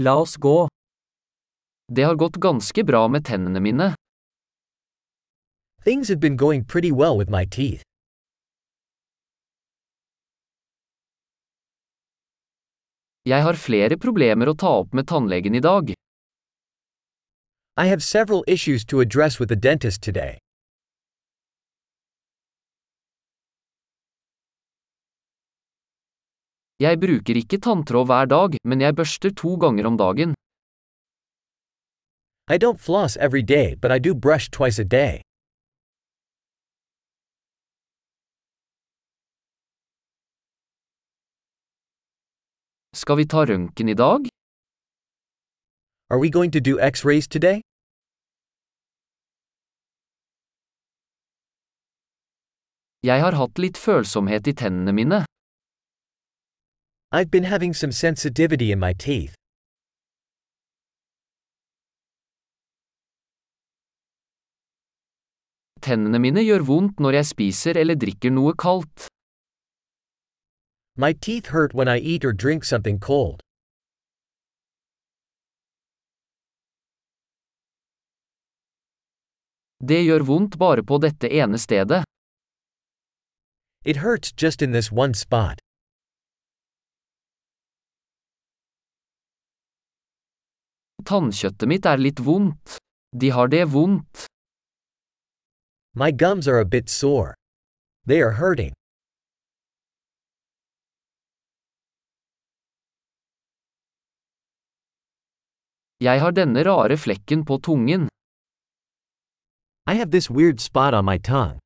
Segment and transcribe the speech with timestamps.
[0.00, 0.68] La oss gå.
[1.92, 3.94] Det har gått ganske bra med tennene mine.
[5.84, 7.82] Things have been going pretty well with my teeth.
[13.26, 15.90] Jeg har flere problemer å ta opp med tannlegen i dag.
[17.76, 20.38] I have several issues to address with the dentist today.
[26.78, 30.34] Jeg bruker ikke tanntråd hver dag, men jeg børster to ganger om dagen.
[32.54, 35.14] I don't floss every day, but I do brush twice a day.
[42.94, 44.30] Skal vi ta røntgen i dag?
[46.10, 47.58] Are we going to do x rays today?
[53.02, 55.20] Jeg har hatt litt følsomhet i tennene mine.
[57.10, 59.34] I've been having some sensitivity in my teeth.
[65.80, 69.06] Tennene mine gjør vondt når jeg spiser eller drikker noe kaldt.
[71.00, 73.40] My teeth hurt when I eat or drink something cold.
[79.80, 82.02] Det gjør vondt bare på dette ene stedet.
[83.84, 85.62] It hurts just in this one spot.
[91.04, 92.78] Tannkjøttet mitt er litt vondt.
[93.14, 94.26] De har det vondt.
[95.94, 97.34] My gums are a bit sore.
[98.06, 98.72] They are hurting.
[106.00, 108.08] Jeg har denne rare flekken på tungen.
[109.90, 111.58] I have this weird spot on my tongue.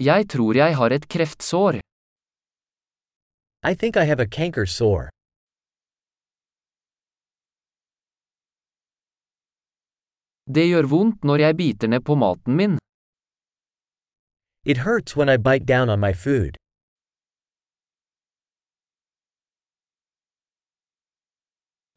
[0.00, 1.80] Jeg tror jeg har et kreftsår.
[3.62, 5.10] I think I have a canker sore.
[10.46, 12.78] Det gjør vondt når jeg biter ned på maten min.
[14.64, 16.54] It hurts when I bite down on my food.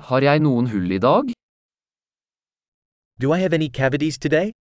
[0.07, 1.29] Har jeg noen hull i dag?
[3.21, 4.51] Do I have any cavities today?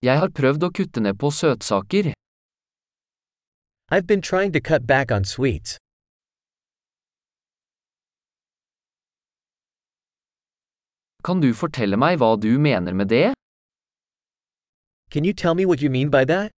[0.00, 2.06] Jeg har prøvd å kutte ned på søtsaker.
[3.92, 5.76] I've been trying to cut back on sweets.
[11.22, 13.34] Kan du fortelle meg hva du mener med det?
[15.12, 16.50] Can you tell me what you mean by that?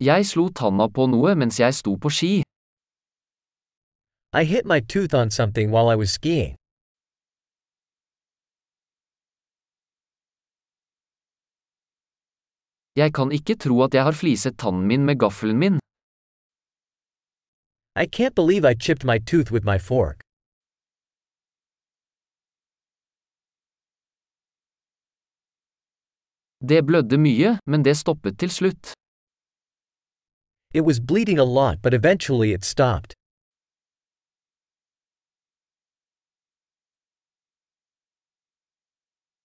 [0.00, 2.32] Jeg slo tanna på noe mens jeg sto på ski.
[4.32, 6.57] I hit my tooth on something while I was skiing.
[12.98, 15.76] Jeg kan ikke tro at jeg har fliset tannen min med gaffelen min.
[18.02, 20.18] I can't believe I chipped my tooth with my fork.
[26.70, 28.92] Det blødde mye, men det stoppet til slutt.
[30.74, 33.12] It was bleeding a lot, but eventually it stopped.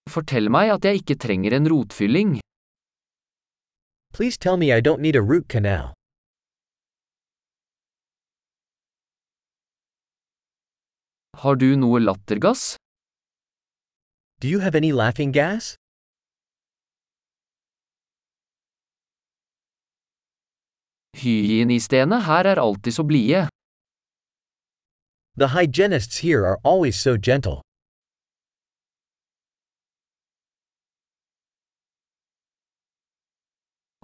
[0.09, 2.39] Fortell meg at jeg ikke trenger en rotfylling.
[4.13, 5.93] Please tell me I don't need a root canal.
[11.37, 12.75] Har du noe lattergass?
[14.39, 15.75] Do you have any laughing gas?
[21.17, 23.49] Hygienistene her er alltid så blide.
[25.35, 27.62] The hygienists here are always so gentle.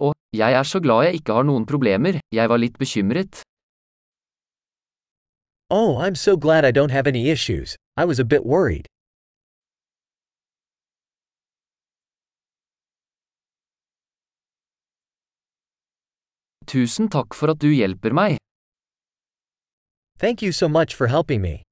[0.00, 3.42] Og, jeg er så glad jeg ikke har noen problemer, jeg var litt bekymret.
[5.70, 7.76] Oh, I'm so glad I don't have any issues.
[7.96, 8.86] I was a bit worried.
[16.66, 18.38] Tusen takk for at du hjelper meg.
[20.18, 21.62] Thank you so much for helping me.